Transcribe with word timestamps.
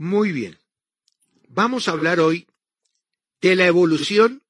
Muy 0.00 0.32
bien. 0.32 0.58
Vamos 1.48 1.86
a 1.86 1.90
hablar 1.90 2.20
hoy 2.20 2.46
de 3.42 3.54
la 3.54 3.66
evolución 3.66 4.42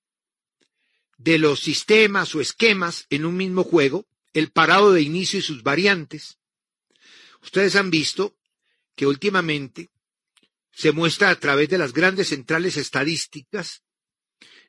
de 1.19 1.39
los 1.39 1.59
sistemas 1.59 2.37
o 2.37 2.41
esquemas 2.41 3.07
en 3.11 3.25
un 3.25 3.37
mismo 3.37 3.65
juego, 3.65 4.07
el 4.33 4.53
parado 4.53 4.93
de 4.93 5.03
inicio 5.03 5.41
y 5.41 5.43
sus 5.43 5.65
variantes. 5.65 6.39
Ustedes 7.43 7.75
han 7.75 7.91
visto 7.91 8.37
que 8.95 9.09
últimamente 9.09 9.91
se 10.71 10.93
muestra 10.93 11.31
a 11.31 11.41
través 11.41 11.69
de 11.69 11.79
las 11.79 11.93
grandes 11.93 12.29
centrales 12.29 12.77
estadísticas 12.77 13.83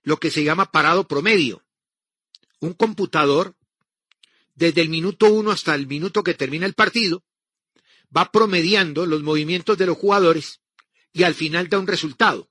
lo 0.02 0.18
que 0.18 0.32
se 0.32 0.44
llama 0.44 0.72
parado 0.72 1.08
promedio. 1.08 1.64
Un 2.60 2.74
computador, 2.74 3.56
desde 4.56 4.82
el 4.82 4.90
minuto 4.90 5.32
uno 5.32 5.52
hasta 5.52 5.76
el 5.76 5.86
minuto 5.86 6.24
que 6.24 6.34
termina 6.34 6.66
el 6.66 6.74
partido, 6.74 7.24
va 8.18 8.32
promediando 8.32 9.06
los 9.06 9.22
movimientos 9.22 9.78
de 9.78 9.86
los 9.86 9.96
jugadores 9.96 10.61
y 11.14 11.24
al 11.24 11.36
final 11.36 11.70
da 11.70 11.80
un 11.80 11.88
resultado 11.88 12.50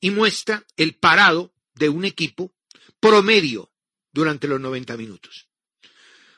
y 0.00 0.10
muestra 0.10 0.64
el 0.76 0.94
parado 0.94 1.52
de 1.74 1.88
un 1.88 2.04
equipo 2.04 2.52
promedio 3.00 3.70
durante 4.12 4.48
los 4.48 4.60
90 4.60 4.96
minutos. 4.96 5.48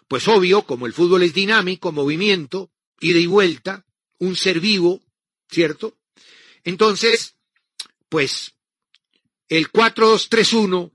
Pues 0.09 0.27
obvio, 0.29 0.63
como 0.63 0.87
el 0.87 0.93
fútbol 0.93 1.23
es 1.23 1.33
dinámico, 1.33 1.93
movimiento, 1.93 2.73
ida 3.01 3.19
y 3.19 3.27
vuelta, 3.27 3.87
un 4.19 4.37
ser 4.37 4.61
vivo, 4.61 5.01
¿cierto? 5.49 5.97
Entonces, 6.65 7.37
pues, 8.09 8.55
el 9.49 9.71
4-2-3-1 9.71 10.93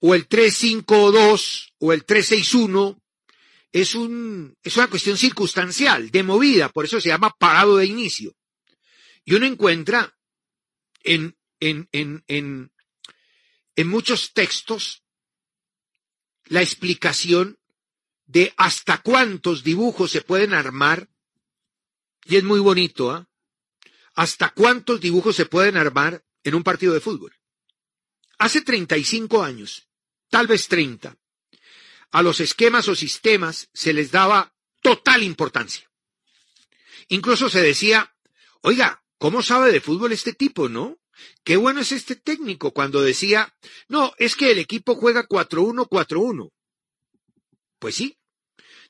o 0.00 0.14
el 0.14 0.28
3-5-2 0.28 1.72
o 1.78 1.92
el 1.92 2.06
3-6-1 2.06 3.00
es, 3.72 3.94
un, 3.94 4.56
es 4.62 4.76
una 4.76 4.88
cuestión 4.88 5.16
circunstancial, 5.16 6.10
de 6.10 6.22
movida, 6.22 6.68
por 6.68 6.84
eso 6.84 7.00
se 7.00 7.08
llama 7.08 7.34
parado 7.38 7.78
de 7.78 7.86
inicio. 7.86 8.34
Y 9.24 9.34
uno 9.34 9.46
encuentra 9.46 10.16
en, 11.02 11.36
en, 11.60 11.88
en, 11.92 12.24
en, 12.28 12.72
en 13.76 13.88
muchos 13.88 14.32
textos 14.32 15.04
la 16.46 16.60
explicación 16.62 17.58
de 18.26 18.52
hasta 18.56 18.98
cuántos 19.02 19.64
dibujos 19.64 20.10
se 20.10 20.22
pueden 20.22 20.54
armar, 20.54 21.08
y 22.24 22.36
es 22.36 22.44
muy 22.44 22.60
bonito, 22.60 23.10
¿ah? 23.10 23.28
Hasta 24.14 24.50
cuántos 24.50 25.00
dibujos 25.00 25.36
se 25.36 25.46
pueden 25.46 25.76
armar 25.76 26.24
en 26.42 26.54
un 26.54 26.62
partido 26.62 26.94
de 26.94 27.00
fútbol. 27.00 27.34
Hace 28.38 28.60
35 28.60 29.42
años, 29.42 29.88
tal 30.28 30.46
vez 30.46 30.68
30, 30.68 31.16
a 32.12 32.22
los 32.22 32.40
esquemas 32.40 32.86
o 32.88 32.94
sistemas 32.94 33.68
se 33.72 33.92
les 33.92 34.10
daba 34.12 34.54
total 34.82 35.22
importancia. 35.22 35.90
Incluso 37.08 37.48
se 37.48 37.60
decía, 37.60 38.14
oiga, 38.60 39.03
¿Cómo 39.18 39.42
sabe 39.42 39.72
de 39.72 39.80
fútbol 39.80 40.12
este 40.12 40.32
tipo, 40.32 40.68
no? 40.68 40.98
Qué 41.44 41.56
bueno 41.56 41.80
es 41.80 41.92
este 41.92 42.16
técnico 42.16 42.72
cuando 42.72 43.02
decía, 43.02 43.54
no, 43.88 44.12
es 44.18 44.34
que 44.36 44.50
el 44.50 44.58
equipo 44.58 44.96
juega 44.96 45.26
4-1-4-1. 45.28 46.50
Pues 47.78 47.94
sí. 47.94 48.18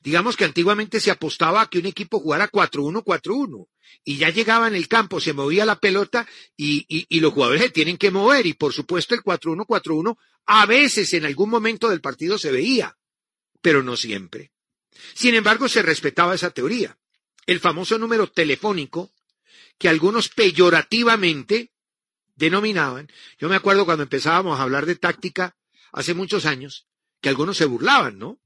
Digamos 0.01 0.35
que 0.37 0.45
antiguamente 0.45 0.99
se 0.99 1.11
apostaba 1.11 1.61
a 1.61 1.69
que 1.69 1.79
un 1.79 1.87
equipo 1.87 2.19
jugara 2.19 2.49
4-1-4-1 2.49 3.67
y 4.03 4.17
ya 4.17 4.29
llegaba 4.29 4.67
en 4.67 4.75
el 4.75 4.87
campo, 4.87 5.19
se 5.19 5.33
movía 5.33 5.65
la 5.65 5.79
pelota 5.79 6.27
y, 6.55 6.85
y, 6.87 7.05
y 7.09 7.19
los 7.19 7.33
jugadores 7.33 7.63
se 7.63 7.69
tienen 7.71 7.97
que 7.97 8.11
mover 8.11 8.45
y 8.45 8.53
por 8.53 8.71
supuesto 8.71 9.15
el 9.15 9.21
4-1-4-1 9.23 10.17
a 10.45 10.65
veces 10.67 11.13
en 11.13 11.25
algún 11.25 11.49
momento 11.49 11.89
del 11.89 12.01
partido 12.01 12.37
se 12.37 12.51
veía, 12.51 12.95
pero 13.61 13.81
no 13.81 13.97
siempre. 13.97 14.51
Sin 15.13 15.33
embargo, 15.33 15.67
se 15.67 15.81
respetaba 15.81 16.35
esa 16.35 16.51
teoría. 16.51 16.97
El 17.47 17.59
famoso 17.59 17.97
número 17.97 18.27
telefónico 18.27 19.11
que 19.77 19.89
algunos 19.89 20.29
peyorativamente 20.29 21.71
denominaban. 22.35 23.09
Yo 23.37 23.49
me 23.49 23.55
acuerdo 23.55 23.85
cuando 23.85 24.03
empezábamos 24.03 24.59
a 24.59 24.63
hablar 24.63 24.85
de 24.85 24.95
táctica 24.95 25.55
hace 25.91 26.13
muchos 26.13 26.45
años, 26.45 26.87
que 27.21 27.29
algunos 27.29 27.57
se 27.57 27.65
burlaban, 27.65 28.19
¿no? 28.19 28.39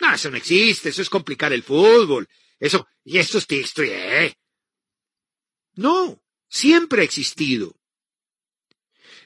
No, 0.00 0.14
eso 0.14 0.30
no 0.30 0.36
existe, 0.36 0.88
eso 0.88 1.02
es 1.02 1.10
complicar 1.10 1.52
el 1.52 1.62
fútbol, 1.62 2.28
eso, 2.58 2.88
y 3.04 3.18
esto 3.18 3.38
es 3.38 3.46
texto, 3.46 3.82
eh. 3.82 4.36
No, 5.74 6.22
siempre 6.48 7.02
ha 7.02 7.04
existido. 7.04 7.76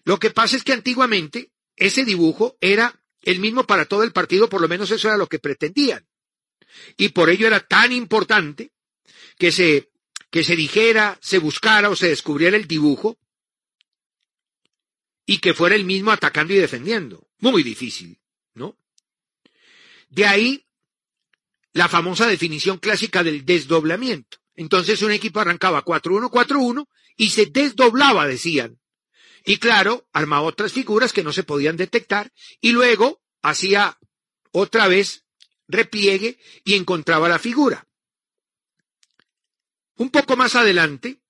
Lo 0.05 0.19
que 0.19 0.31
pasa 0.31 0.57
es 0.57 0.65
que 0.65 0.73
antiguamente 0.73 1.51
ese 1.77 2.05
dibujo 2.05 2.57
era 2.61 3.01
el 3.23 3.41
mismo 3.41 3.65
para 3.65 3.87
todo 3.87 4.03
el 4.03 4.13
partido, 4.13 4.49
por 4.49 4.61
lo 4.61 4.69
menos 4.69 4.91
eso 4.91 5.09
era 5.09 5.17
lo 5.17 5.27
que 5.27 5.39
pretendían. 5.39 6.07
Y 6.97 7.11
por 7.11 7.31
ello 7.31 7.47
era 7.47 7.61
tan 7.61 7.93
importante 7.93 8.73
que 9.39 9.51
se 9.51 9.91
que 10.35 10.43
se 10.43 10.57
dijera, 10.57 11.17
se 11.23 11.39
buscara 11.39 11.89
o 11.89 11.95
se 11.95 12.09
descubriera 12.09 12.57
el 12.57 12.67
dibujo 12.67 13.17
y 15.25 15.39
que 15.39 15.55
fuera 15.55 15.77
el 15.77 15.85
mismo 15.85 16.11
atacando 16.11 16.53
y 16.53 16.57
defendiendo. 16.57 17.29
Muy 17.39 17.63
difícil, 17.63 18.19
¿no? 18.55 18.77
De 20.09 20.27
ahí 20.27 20.67
la 21.73 21.89
famosa 21.89 22.27
definición 22.27 22.79
clásica 22.79 23.23
del 23.23 23.45
desdoblamiento. 23.45 24.39
Entonces 24.57 25.03
un 25.03 25.13
equipo 25.13 25.39
arrancaba 25.39 25.85
4-1-4-1 25.85 26.89
y 27.17 27.31
se 27.31 27.47
desdoblaba, 27.47 28.27
decían. 28.27 28.81
Y 29.45 29.59
claro, 29.59 30.09
armaba 30.13 30.43
otras 30.43 30.73
figuras 30.73 31.13
que 31.13 31.23
no 31.23 31.33
se 31.33 31.45
podían 31.45 31.77
detectar 31.77 32.33
y 32.61 32.73
luego 32.73 33.23
hacía 33.41 34.01
otra 34.51 34.89
vez 34.89 35.27
repliegue 35.69 36.41
y 36.65 36.75
encontraba 36.75 37.29
la 37.29 37.39
figura. 37.39 37.87
Un 39.97 40.11
poco 40.11 40.37
más 40.37 40.55
adelante, 40.55 41.21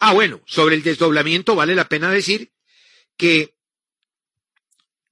ah 0.00 0.12
bueno, 0.12 0.40
sobre 0.46 0.74
el 0.74 0.82
desdoblamiento 0.82 1.54
vale 1.54 1.74
la 1.74 1.88
pena 1.88 2.10
decir 2.10 2.52
que 3.16 3.54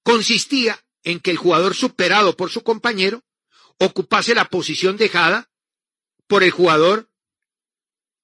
consistía 0.03 0.83
en 1.03 1.21
que 1.21 1.31
el 1.31 1.37
jugador 1.37 1.75
superado 1.75 2.37
por 2.37 2.51
su 2.51 2.63
compañero 2.63 3.23
ocupase 3.79 4.35
la 4.35 4.47
posición 4.47 4.97
dejada 4.97 5.51
por 6.27 6.43
el 6.43 6.51
jugador 6.51 7.11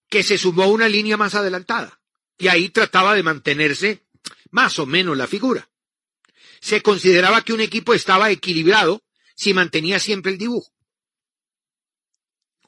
que 0.08 0.22
se 0.22 0.38
sumó 0.38 0.64
a 0.64 0.68
una 0.68 0.88
línea 0.88 1.16
más 1.16 1.34
adelantada. 1.34 2.00
Y 2.38 2.48
ahí 2.48 2.70
trataba 2.70 3.14
de 3.14 3.22
mantenerse 3.22 4.06
más 4.50 4.78
o 4.78 4.86
menos 4.86 5.16
la 5.16 5.26
figura. 5.26 5.68
Se 6.60 6.82
consideraba 6.82 7.42
que 7.42 7.52
un 7.52 7.60
equipo 7.60 7.94
estaba 7.94 8.30
equilibrado 8.30 9.02
si 9.34 9.54
mantenía 9.54 9.98
siempre 9.98 10.32
el 10.32 10.38
dibujo. 10.38 10.72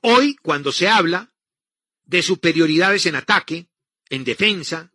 Hoy, 0.03 0.37
cuando 0.37 0.73
se 0.73 0.89
habla 0.89 1.32
de 2.05 2.23
superioridades 2.23 3.07
en 3.07 3.17
ataque, 3.17 3.69
en 4.09 4.25
defensa. 4.25 4.93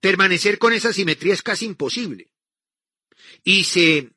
Permanecer 0.00 0.58
con 0.58 0.72
esa 0.72 0.92
simetría 0.92 1.34
es 1.34 1.42
casi 1.42 1.66
imposible. 1.66 2.30
Y 3.44 3.64
se, 3.64 4.10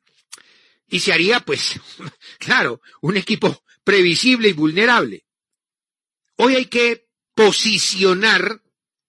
y 0.88 1.00
se 1.00 1.12
haría, 1.12 1.40
pues, 1.40 1.80
claro, 2.38 2.80
un 3.00 3.16
equipo 3.16 3.64
previsible 3.84 4.48
y 4.48 4.52
vulnerable. 4.52 5.24
Hoy 6.36 6.56
hay 6.56 6.66
que 6.66 7.08
posicionar 7.34 8.62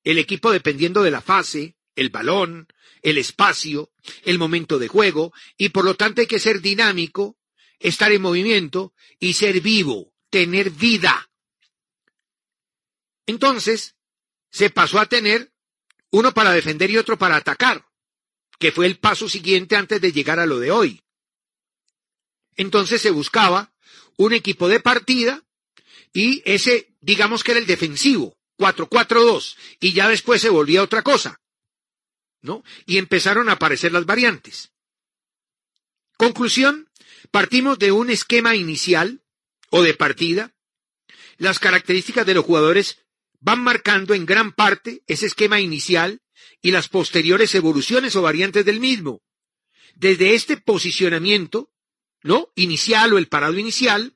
el 0.03 0.17
equipo 0.17 0.51
dependiendo 0.51 1.03
de 1.03 1.11
la 1.11 1.21
fase, 1.21 1.77
el 1.95 2.09
balón, 2.09 2.67
el 3.01 3.17
espacio, 3.17 3.91
el 4.23 4.39
momento 4.39 4.79
de 4.79 4.87
juego, 4.87 5.33
y 5.57 5.69
por 5.69 5.85
lo 5.85 5.95
tanto 5.95 6.21
hay 6.21 6.27
que 6.27 6.39
ser 6.39 6.61
dinámico, 6.61 7.37
estar 7.79 8.11
en 8.11 8.21
movimiento 8.21 8.93
y 9.19 9.33
ser 9.33 9.61
vivo, 9.61 10.13
tener 10.29 10.71
vida. 10.71 11.29
Entonces, 13.25 13.95
se 14.51 14.69
pasó 14.69 14.99
a 14.99 15.07
tener 15.07 15.51
uno 16.11 16.33
para 16.33 16.51
defender 16.51 16.91
y 16.91 16.97
otro 16.97 17.17
para 17.17 17.37
atacar, 17.37 17.85
que 18.59 18.71
fue 18.71 18.85
el 18.85 18.99
paso 18.99 19.27
siguiente 19.27 19.75
antes 19.75 19.99
de 19.99 20.11
llegar 20.11 20.39
a 20.39 20.45
lo 20.45 20.59
de 20.59 20.71
hoy. 20.71 21.01
Entonces 22.55 23.01
se 23.01 23.09
buscaba 23.09 23.73
un 24.17 24.33
equipo 24.33 24.67
de 24.67 24.79
partida 24.79 25.43
y 26.13 26.43
ese, 26.45 26.93
digamos 27.01 27.43
que 27.43 27.51
era 27.51 27.59
el 27.59 27.65
defensivo, 27.65 28.37
4-4-2, 28.59 29.55
y 29.79 29.93
ya 29.93 30.07
después 30.07 30.41
se 30.41 30.49
volvía 30.49 30.83
otra 30.83 31.01
cosa, 31.01 31.41
¿no? 32.41 32.63
Y 32.85 32.99
empezaron 32.99 33.49
a 33.49 33.53
aparecer 33.53 33.91
las 33.91 34.05
variantes. 34.05 34.71
Conclusión, 36.17 36.91
partimos 37.31 37.79
de 37.79 37.91
un 37.91 38.11
esquema 38.11 38.55
inicial 38.55 39.23
o 39.71 39.81
de 39.81 39.95
partida. 39.95 40.53
Las 41.37 41.57
características 41.57 42.27
de 42.27 42.35
los 42.35 42.45
jugadores 42.45 43.02
van 43.43 43.61
marcando 43.61 44.13
en 44.13 44.25
gran 44.25 44.53
parte 44.53 45.03
ese 45.05 45.25
esquema 45.25 45.59
inicial 45.59 46.21
y 46.61 46.71
las 46.71 46.87
posteriores 46.87 47.53
evoluciones 47.55 48.15
o 48.15 48.21
variantes 48.21 48.63
del 48.63 48.79
mismo. 48.79 49.21
Desde 49.95 50.33
este 50.33 50.55
posicionamiento, 50.55 51.69
¿no? 52.23 52.51
Inicial 52.55 53.11
o 53.13 53.17
el 53.17 53.27
parado 53.27 53.59
inicial, 53.59 54.15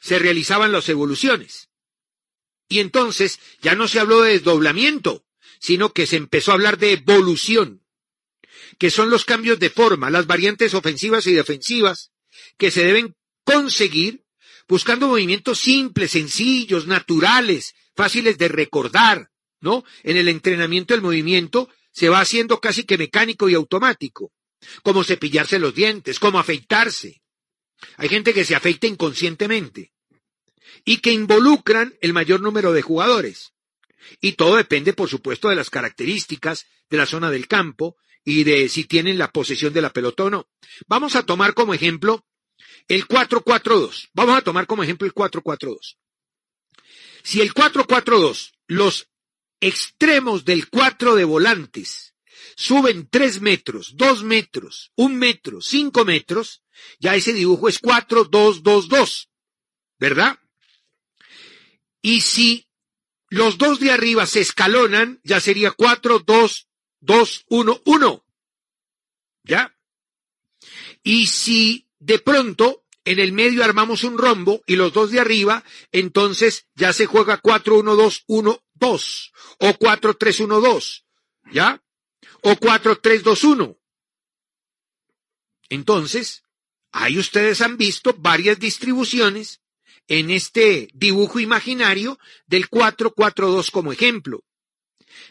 se 0.00 0.18
realizaban 0.18 0.72
las 0.72 0.88
evoluciones. 0.88 1.68
Y 2.68 2.80
entonces 2.80 3.38
ya 3.62 3.76
no 3.76 3.86
se 3.86 4.00
habló 4.00 4.22
de 4.22 4.32
desdoblamiento, 4.32 5.24
sino 5.60 5.92
que 5.92 6.06
se 6.06 6.16
empezó 6.16 6.50
a 6.50 6.54
hablar 6.54 6.76
de 6.76 6.92
evolución, 6.92 7.86
que 8.78 8.90
son 8.90 9.10
los 9.10 9.24
cambios 9.24 9.60
de 9.60 9.70
forma, 9.70 10.10
las 10.10 10.26
variantes 10.26 10.74
ofensivas 10.74 11.26
y 11.28 11.34
defensivas 11.34 12.10
que 12.58 12.72
se 12.72 12.82
deben 12.84 13.14
conseguir 13.44 14.24
buscando 14.70 15.08
movimientos 15.08 15.58
simples, 15.58 16.12
sencillos, 16.12 16.86
naturales, 16.86 17.74
fáciles 17.96 18.38
de 18.38 18.46
recordar, 18.46 19.28
¿no? 19.60 19.84
En 20.04 20.16
el 20.16 20.28
entrenamiento 20.28 20.94
el 20.94 21.02
movimiento 21.02 21.68
se 21.90 22.08
va 22.08 22.20
haciendo 22.20 22.60
casi 22.60 22.84
que 22.84 22.96
mecánico 22.96 23.48
y 23.48 23.54
automático, 23.54 24.32
como 24.84 25.02
cepillarse 25.02 25.58
los 25.58 25.74
dientes, 25.74 26.20
como 26.20 26.38
afeitarse. 26.38 27.20
Hay 27.96 28.08
gente 28.08 28.32
que 28.32 28.44
se 28.44 28.54
afeita 28.54 28.86
inconscientemente 28.86 29.92
y 30.84 30.98
que 30.98 31.10
involucran 31.10 31.96
el 32.00 32.12
mayor 32.12 32.40
número 32.40 32.72
de 32.72 32.82
jugadores. 32.82 33.52
Y 34.20 34.32
todo 34.32 34.54
depende, 34.54 34.92
por 34.92 35.08
supuesto, 35.08 35.48
de 35.48 35.56
las 35.56 35.68
características 35.68 36.66
de 36.88 36.96
la 36.96 37.06
zona 37.06 37.32
del 37.32 37.48
campo 37.48 37.96
y 38.24 38.44
de 38.44 38.68
si 38.68 38.84
tienen 38.84 39.18
la 39.18 39.32
posesión 39.32 39.72
de 39.72 39.82
la 39.82 39.92
pelota 39.92 40.24
o 40.24 40.30
no. 40.30 40.48
Vamos 40.86 41.16
a 41.16 41.26
tomar 41.26 41.54
como 41.54 41.74
ejemplo 41.74 42.24
el 42.88 43.06
4-4-2. 43.06 44.10
Vamos 44.14 44.36
a 44.36 44.42
tomar 44.42 44.66
como 44.66 44.82
ejemplo 44.82 45.06
el 45.06 45.14
4-4-2. 45.14 45.96
Si 47.22 47.40
el 47.40 47.52
4-4-2, 47.54 48.52
los 48.66 49.08
extremos 49.60 50.44
del 50.44 50.68
4 50.68 51.14
de 51.14 51.24
volantes 51.24 52.14
suben 52.56 53.08
3 53.08 53.40
metros, 53.40 53.96
2 53.96 54.22
metros, 54.24 54.92
1 54.96 55.14
metro, 55.14 55.60
5 55.60 56.04
metros, 56.04 56.62
ya 56.98 57.14
ese 57.14 57.32
dibujo 57.32 57.68
es 57.68 57.80
4-2-2-2. 57.80 59.28
¿Verdad? 59.98 60.38
Y 62.02 62.22
si 62.22 62.66
los 63.28 63.58
dos 63.58 63.80
de 63.80 63.92
arriba 63.92 64.26
se 64.26 64.40
escalonan, 64.40 65.20
ya 65.24 65.40
sería 65.40 65.70
4, 65.70 66.20
2, 66.20 66.68
2, 67.00 67.44
1, 67.48 67.82
1. 67.84 68.24
¿Ya? 69.44 69.76
Y 71.02 71.26
si 71.26 71.89
de 72.00 72.18
pronto 72.18 72.84
en 73.04 73.18
el 73.18 73.32
medio 73.32 73.64
armamos 73.64 74.04
un 74.04 74.18
rombo 74.18 74.62
y 74.66 74.76
los 74.76 74.92
dos 74.92 75.10
de 75.10 75.20
arriba, 75.20 75.64
entonces 75.92 76.66
ya 76.74 76.92
se 76.92 77.06
juega 77.06 77.38
4, 77.38 77.78
1, 77.78 77.96
2, 77.96 78.24
1, 78.26 78.64
2. 78.74 79.32
O 79.58 79.74
4, 79.74 80.14
3, 80.14 80.40
1, 80.40 80.60
2. 80.60 81.06
¿Ya? 81.52 81.82
O 82.42 82.56
4, 82.56 82.98
3, 82.98 83.22
2, 83.22 83.44
1. 83.44 83.76
Entonces, 85.70 86.42
ahí 86.92 87.18
ustedes 87.18 87.60
han 87.60 87.76
visto 87.76 88.14
varias 88.18 88.58
distribuciones 88.58 89.60
en 90.08 90.30
este 90.30 90.88
dibujo 90.92 91.38
imaginario 91.38 92.18
del 92.46 92.68
442 92.68 93.70
como 93.70 93.92
ejemplo. 93.92 94.44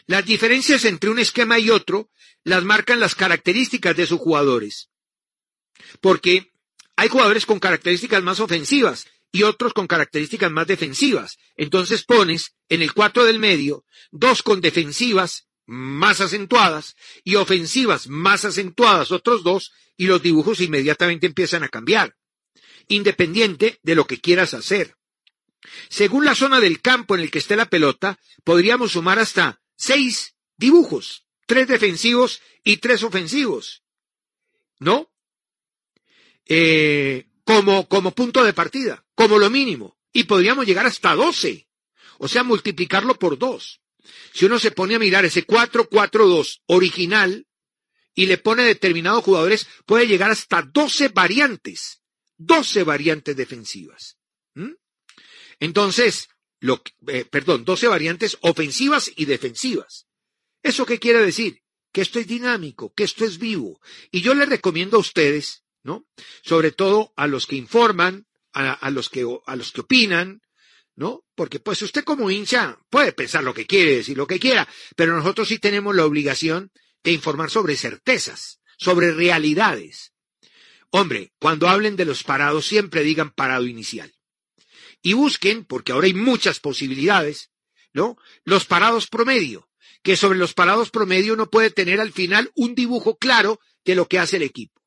Las 0.06 0.24
diferencias 0.24 0.84
entre 0.84 1.10
un 1.10 1.18
esquema 1.18 1.58
y 1.58 1.70
otro 1.70 2.10
las 2.44 2.64
marcan 2.64 3.00
las 3.00 3.14
características 3.14 3.96
de 3.96 4.06
sus 4.06 4.18
jugadores. 4.18 4.90
Porque 6.00 6.52
hay 7.00 7.08
jugadores 7.08 7.46
con 7.46 7.58
características 7.60 8.22
más 8.22 8.40
ofensivas 8.40 9.06
y 9.32 9.44
otros 9.44 9.72
con 9.72 9.86
características 9.86 10.50
más 10.50 10.66
defensivas. 10.66 11.38
Entonces 11.56 12.04
pones 12.04 12.56
en 12.68 12.82
el 12.82 12.92
4 12.92 13.24
del 13.24 13.38
medio 13.38 13.86
dos 14.10 14.42
con 14.42 14.60
defensivas 14.60 15.48
más 15.64 16.20
acentuadas 16.20 16.96
y 17.24 17.36
ofensivas 17.36 18.06
más 18.06 18.44
acentuadas 18.44 19.12
otros 19.12 19.42
dos 19.42 19.72
y 19.96 20.08
los 20.08 20.20
dibujos 20.22 20.60
inmediatamente 20.60 21.26
empiezan 21.26 21.62
a 21.62 21.70
cambiar 21.70 22.18
independiente 22.88 23.80
de 23.82 23.94
lo 23.94 24.06
que 24.06 24.20
quieras 24.20 24.52
hacer. 24.52 24.94
Según 25.88 26.26
la 26.26 26.34
zona 26.34 26.60
del 26.60 26.82
campo 26.82 27.14
en 27.14 27.22
el 27.22 27.30
que 27.30 27.38
esté 27.38 27.56
la 27.56 27.70
pelota, 27.70 28.18
podríamos 28.44 28.92
sumar 28.92 29.18
hasta 29.18 29.62
seis 29.74 30.34
dibujos, 30.58 31.24
tres 31.46 31.66
defensivos 31.66 32.42
y 32.62 32.76
tres 32.76 33.02
ofensivos. 33.04 33.84
¿No? 34.78 35.09
Eh, 36.50 37.28
como, 37.44 37.88
como 37.88 38.10
punto 38.10 38.44
de 38.44 38.52
partida, 38.52 39.04
como 39.14 39.38
lo 39.38 39.48
mínimo. 39.48 39.96
Y 40.12 40.24
podríamos 40.24 40.66
llegar 40.66 40.84
hasta 40.84 41.14
doce. 41.14 41.68
O 42.18 42.28
sea, 42.28 42.42
multiplicarlo 42.42 43.18
por 43.18 43.38
dos. 43.38 43.80
Si 44.34 44.44
uno 44.44 44.58
se 44.58 44.72
pone 44.72 44.96
a 44.96 44.98
mirar 44.98 45.24
ese 45.24 45.46
4-4-2 45.46 46.62
original 46.66 47.46
y 48.14 48.26
le 48.26 48.36
pone 48.36 48.64
determinados 48.64 49.24
jugadores, 49.24 49.66
puede 49.86 50.06
llegar 50.06 50.30
hasta 50.30 50.62
doce 50.62 51.08
variantes 51.08 52.00
12 52.40 52.84
variantes 52.84 53.36
defensivas. 53.36 54.16
¿Mm? 54.54 54.72
Entonces, 55.60 56.30
lo, 56.58 56.82
eh, 57.06 57.26
perdón, 57.26 57.64
12 57.64 57.86
variantes 57.86 58.38
ofensivas 58.40 59.12
y 59.14 59.26
defensivas. 59.26 60.06
¿Eso 60.62 60.86
qué 60.86 60.98
quiere 60.98 61.20
decir? 61.20 61.62
Que 61.92 62.00
esto 62.00 62.18
es 62.18 62.26
dinámico, 62.26 62.94
que 62.94 63.04
esto 63.04 63.26
es 63.26 63.38
vivo. 63.38 63.80
Y 64.10 64.22
yo 64.22 64.34
les 64.34 64.48
recomiendo 64.48 64.96
a 64.96 65.00
ustedes, 65.00 65.64
¿no? 65.82 66.06
Sobre 66.42 66.72
todo 66.72 67.12
a 67.16 67.26
los 67.26 67.46
que 67.46 67.56
informan, 67.56 68.26
a, 68.52 68.90
los 68.90 69.08
que, 69.08 69.24
a 69.46 69.56
los 69.56 69.72
que 69.72 69.80
opinan, 69.82 70.42
¿no? 70.96 71.24
Porque 71.34 71.60
pues 71.60 71.80
usted 71.82 72.04
como 72.04 72.30
hincha 72.30 72.78
puede 72.90 73.12
pensar 73.12 73.42
lo 73.44 73.54
que 73.54 73.66
quiere, 73.66 73.96
decir 73.96 74.16
lo 74.16 74.26
que 74.26 74.40
quiera, 74.40 74.68
pero 74.96 75.16
nosotros 75.16 75.48
sí 75.48 75.58
tenemos 75.58 75.94
la 75.94 76.04
obligación 76.04 76.72
de 77.02 77.12
informar 77.12 77.50
sobre 77.50 77.76
certezas, 77.76 78.60
sobre 78.76 79.12
realidades. 79.12 80.12
Hombre, 80.90 81.32
cuando 81.38 81.68
hablen 81.68 81.96
de 81.96 82.04
los 82.04 82.24
parados, 82.24 82.66
siempre 82.66 83.02
digan 83.02 83.30
parado 83.30 83.66
inicial. 83.66 84.12
Y 85.02 85.12
busquen, 85.12 85.64
porque 85.64 85.92
ahora 85.92 86.06
hay 86.06 86.14
muchas 86.14 86.60
posibilidades, 86.60 87.50
¿no? 87.92 88.16
Los 88.44 88.66
parados 88.66 89.06
promedio, 89.06 89.70
que 90.02 90.16
sobre 90.16 90.38
los 90.38 90.52
parados 90.52 90.90
promedio 90.90 91.34
uno 91.34 91.48
puede 91.48 91.70
tener 91.70 92.00
al 92.00 92.12
final 92.12 92.50
un 92.54 92.74
dibujo 92.74 93.16
claro 93.16 93.60
de 93.84 93.94
lo 93.94 94.08
que 94.08 94.18
hace 94.18 94.36
el 94.36 94.42
equipo. 94.42 94.79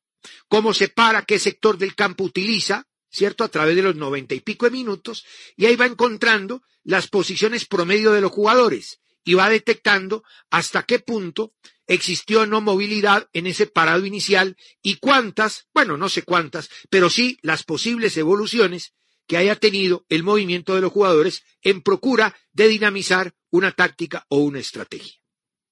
Cómo 0.48 0.74
se 0.74 0.88
para, 0.88 1.22
qué 1.22 1.38
sector 1.38 1.78
del 1.78 1.94
campo 1.94 2.24
utiliza, 2.24 2.86
¿cierto? 3.10 3.44
A 3.44 3.48
través 3.48 3.76
de 3.76 3.82
los 3.82 3.96
noventa 3.96 4.34
y 4.34 4.40
pico 4.40 4.66
de 4.66 4.72
minutos, 4.72 5.24
y 5.56 5.66
ahí 5.66 5.76
va 5.76 5.86
encontrando 5.86 6.62
las 6.82 7.08
posiciones 7.08 7.66
promedio 7.66 8.12
de 8.12 8.20
los 8.20 8.32
jugadores 8.32 9.00
y 9.24 9.34
va 9.34 9.48
detectando 9.48 10.22
hasta 10.50 10.82
qué 10.82 10.98
punto 10.98 11.54
existió 11.86 12.46
no 12.46 12.60
movilidad 12.60 13.28
en 13.32 13.46
ese 13.46 13.66
parado 13.66 14.04
inicial 14.06 14.56
y 14.82 14.96
cuántas, 14.96 15.68
bueno, 15.74 15.96
no 15.96 16.08
sé 16.08 16.22
cuántas, 16.22 16.68
pero 16.90 17.10
sí 17.10 17.38
las 17.42 17.64
posibles 17.64 18.16
evoluciones 18.16 18.94
que 19.26 19.36
haya 19.36 19.56
tenido 19.56 20.04
el 20.08 20.22
movimiento 20.22 20.74
de 20.74 20.82
los 20.82 20.92
jugadores 20.92 21.44
en 21.62 21.82
procura 21.82 22.36
de 22.52 22.68
dinamizar 22.68 23.34
una 23.50 23.72
táctica 23.72 24.26
o 24.28 24.38
una 24.38 24.58
estrategia. 24.58 25.14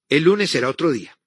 El 0.09 0.23
lunes 0.23 0.49
será 0.49 0.69
otro 0.69 0.91
día. 0.91 1.17